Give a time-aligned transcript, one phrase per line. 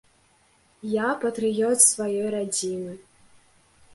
[0.93, 2.93] Я патрыёт сваёй радзімы.